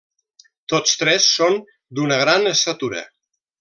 [0.73, 1.59] Tots tres són
[1.99, 3.09] d'una gran estatura.